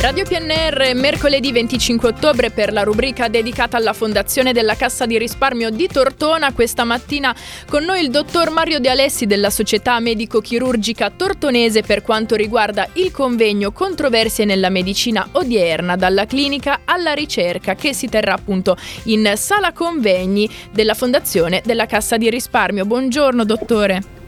[0.00, 5.68] Radio PNR, mercoledì 25 ottobre per la rubrica dedicata alla fondazione della Cassa di risparmio
[5.68, 6.54] di Tortona.
[6.54, 7.36] Questa mattina
[7.68, 13.10] con noi il dottor Mario De Alessi della Società Medico-Chirurgica Tortonese per quanto riguarda il
[13.10, 19.72] convegno Controversie nella medicina odierna dalla clinica alla ricerca che si terrà appunto in sala
[19.74, 22.86] convegni della fondazione della Cassa di risparmio.
[22.86, 24.19] Buongiorno dottore.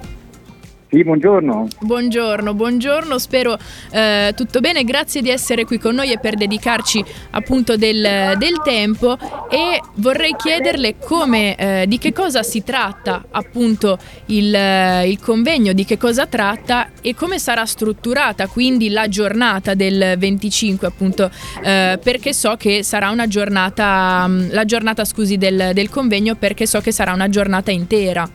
[0.92, 1.68] Sì, buongiorno.
[1.80, 3.56] Buongiorno, buongiorno, spero
[3.92, 8.60] eh, tutto bene, grazie di essere qui con noi e per dedicarci appunto del, del
[8.62, 9.16] tempo
[9.48, 14.54] e vorrei chiederle come, eh, di che cosa si tratta appunto il,
[15.06, 20.86] il, convegno, di che cosa tratta e come sarà strutturata quindi la giornata del 25
[20.86, 21.30] appunto
[21.64, 26.80] eh, perché so che sarà una giornata, la giornata scusi del, del convegno perché so
[26.80, 28.28] che sarà una giornata intera.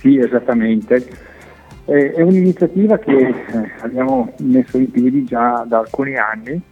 [0.00, 1.28] Sì, esattamente.
[1.90, 3.34] È un'iniziativa che eh,
[3.80, 6.62] abbiamo messo in piedi già da alcuni anni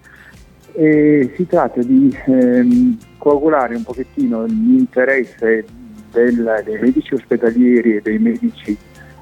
[0.75, 5.65] e si tratta di ehm, coagulare un pochettino l'interesse
[6.13, 8.79] del, dei medici ospedalieri e dei medici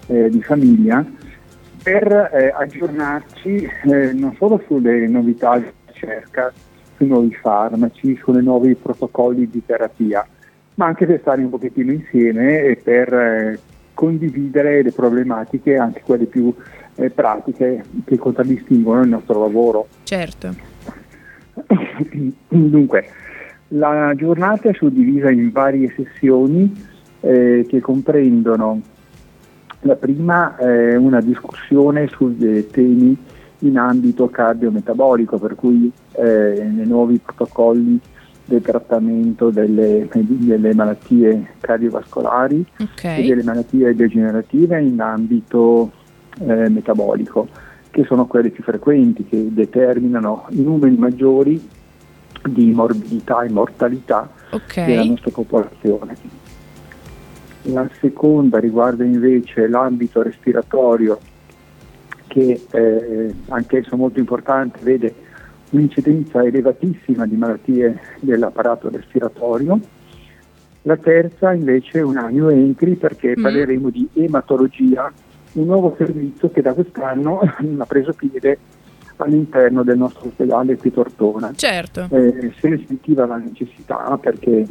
[0.09, 1.03] eh, di famiglia
[1.83, 6.53] per eh, aggiornarci eh, non solo sulle novità di ricerca,
[6.97, 10.29] sui nuovi farmaci, sui nuovi protocolli di terapia,
[10.75, 13.59] ma anche per stare un pochettino insieme e per eh,
[13.97, 16.55] condividere le problematiche, anche quelle più
[16.97, 19.89] eh, pratiche che contraddistinguono il nostro lavoro.
[20.03, 20.55] Certo.
[22.49, 23.09] Dunque,
[23.69, 26.73] la giornata è suddivisa in varie sessioni
[27.21, 28.83] eh, che comprendono
[29.87, 33.17] la prima è eh, una discussione sui temi
[33.61, 37.99] in ambito cardiometabolico, per cui eh, nei nuovi protocolli
[38.47, 43.23] del trattamento delle, delle malattie cardiovascolari okay.
[43.23, 45.91] e delle malattie degenerative in ambito
[46.39, 47.49] eh, metabolico,
[47.91, 51.69] che sono quelle più frequenti, che determinano i numeri maggiori
[52.49, 54.87] di morbidità e mortalità okay.
[54.87, 56.17] della nostra popolazione.
[57.63, 61.19] La seconda riguarda invece l'ambito respiratorio,
[62.29, 65.15] che eh, anch'esso molto importante, vede
[65.71, 69.79] un'incidenza elevatissima di malattie dell'apparato respiratorio.
[70.83, 73.43] La terza invece è una new entry perché mm.
[73.43, 75.13] parleremo di ematologia,
[75.53, 77.41] un nuovo servizio che da quest'anno
[77.79, 78.59] ha preso piede
[79.17, 81.53] all'interno del nostro ospedale qui Tortona.
[81.55, 82.07] Certo.
[82.11, 84.67] Eh, se ne sentiva la necessità perché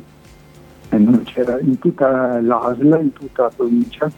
[0.90, 4.12] eh, non c'era in tutta l'ASL, in tutta la provincia,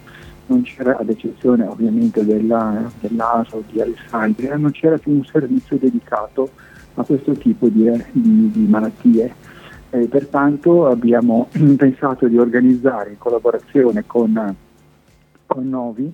[0.47, 6.50] non c'era, ad eccezione ovviamente della, dell'ASL di Alessandria, non c'era più un servizio dedicato
[6.96, 9.34] a questo tipo di, di, di malattie.
[9.90, 11.47] Eh, pertanto abbiamo
[11.78, 14.56] pensato di organizzare in collaborazione con,
[15.46, 16.13] con Novi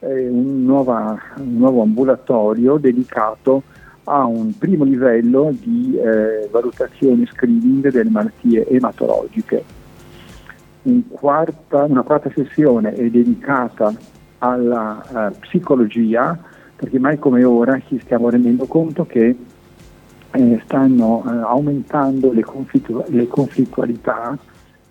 [0.00, 3.62] eh, un, nuova, un, nuovo ambulatorio dedicato
[4.04, 9.79] a un primo livello di eh, valutazione screening delle malattie ematologiche.
[10.82, 13.94] Un quarta, una quarta sessione è dedicata
[14.38, 16.38] alla uh, psicologia,
[16.74, 19.36] perché mai come ora ci stiamo rendendo conto che
[20.32, 24.38] eh, stanno eh, aumentando le, conflittu- le, conflittualità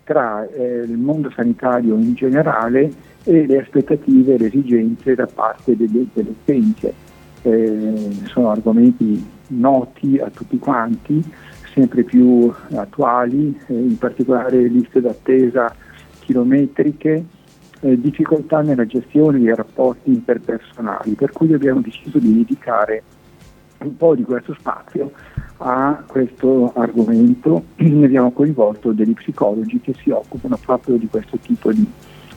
[0.04, 2.92] tra eh, il mondo sanitario in generale
[3.24, 6.94] e le aspettative e le esigenze da parte delle, delle utenze.
[7.42, 11.24] Eh, sono argomenti noti a tutti quanti,
[11.80, 15.74] sempre più attuali, eh, in particolare liste d'attesa
[16.20, 17.24] chilometriche,
[17.80, 23.02] eh, difficoltà nella gestione dei rapporti interpersonali, per cui abbiamo deciso di dedicare
[23.78, 25.10] un po' di questo spazio
[25.58, 31.72] a questo argomento e abbiamo coinvolto degli psicologi che si occupano proprio di questo tipo
[31.72, 31.86] di,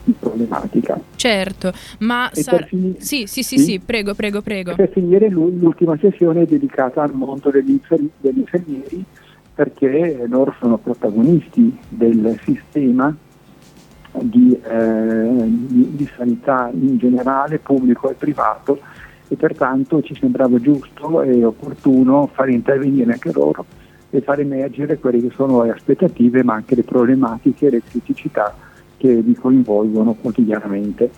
[0.05, 0.97] di problematica.
[1.15, 4.75] Certo, ma sar- finire, sì, sì, sì, sì, sì, prego, prego, prego.
[4.75, 9.05] Per finire l'ultima sessione è dedicata al mondo degli, infer- degli infermieri
[9.53, 13.15] perché loro sono protagonisti del sistema
[14.21, 18.79] di, eh, di, di sanità in generale, pubblico e privato
[19.27, 23.65] e pertanto ci sembrava giusto e opportuno far intervenire anche loro
[24.09, 28.55] e far emergere quelle che sono le aspettative ma anche le problematiche e le criticità
[28.97, 31.09] che vi coinvolgono quotidianamente.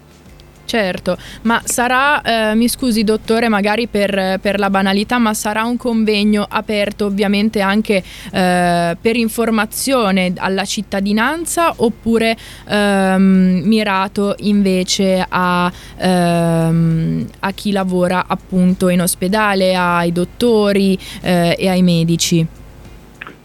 [0.65, 5.77] Certo, ma sarà, eh, mi scusi dottore magari per, per, la banalità, ma sarà un
[5.77, 12.35] convegno aperto ovviamente anche eh, per informazione alla cittadinanza oppure
[12.67, 21.69] ehm, mirato invece a, ehm, a, chi lavora appunto in ospedale, ai dottori eh, e
[21.69, 22.45] ai medici?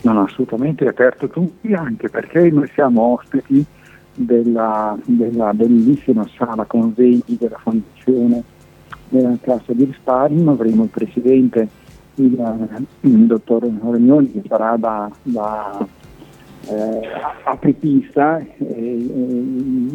[0.02, 3.66] No, assolutamente aperto tutti anche perché noi siamo ospiti
[4.14, 8.42] della, della bellissima sala convegni della fondazione
[9.08, 11.68] della Cassa di risparmio, avremo il presidente
[12.14, 15.86] il, il dottor Regnoni che sarà da, da
[16.68, 17.00] eh,
[17.44, 19.00] apripista e, e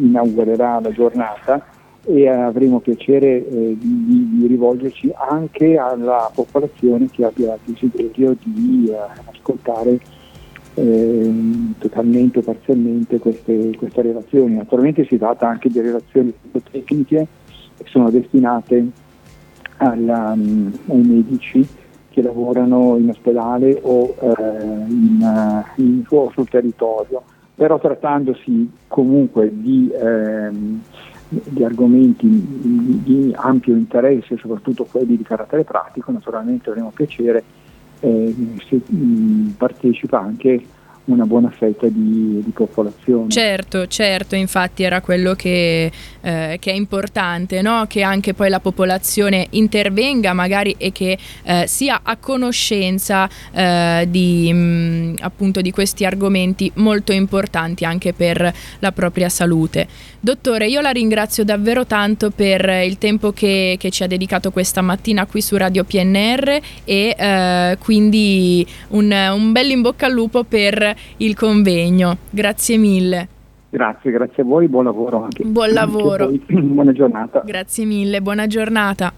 [0.00, 1.64] inaugurerà la giornata.
[2.08, 8.88] E avremo piacere eh, di, di, rivolgerci anche alla popolazione che abbia il desiderio di
[8.88, 8.96] eh,
[9.28, 9.98] ascoltare
[10.76, 11.32] eh,
[11.78, 14.56] totalmente o parzialmente queste, queste, relazioni.
[14.56, 16.32] Naturalmente si tratta anche di relazioni
[16.70, 17.26] tecniche
[17.76, 18.86] che sono destinate
[19.78, 21.66] alla, um, ai medici
[22.10, 24.42] che lavorano in ospedale o eh,
[24.88, 27.22] in, in, sul territorio,
[27.54, 30.80] però trattandosi comunque di ehm,
[31.28, 37.42] di argomenti di ampio interesse, soprattutto quelli di carattere pratico, naturalmente avremo piacere
[38.00, 38.34] eh,
[38.68, 40.68] se mh, partecipa anche
[41.06, 43.30] una buona fetta di, di, popolazione.
[43.30, 47.84] Certo, certo, infatti era quello che, eh, che è importante, no?
[47.88, 54.52] che anche poi la popolazione intervenga magari e che eh, sia a conoscenza eh, di,
[54.52, 59.86] mh, appunto di questi argomenti molto importanti anche per la propria salute.
[60.18, 64.80] Dottore, io la ringrazio davvero tanto per il tempo che, che ci ha dedicato questa
[64.80, 70.42] mattina qui su Radio PNR e eh, quindi un, un bel in bocca al lupo
[70.42, 72.16] per il convegno.
[72.30, 73.28] Grazie mille.
[73.68, 75.44] Grazie, grazie a voi, buon lavoro anche.
[75.44, 76.30] Buon lavoro.
[76.48, 77.42] Buona giornata.
[77.44, 79.12] Grazie mille, buona giornata.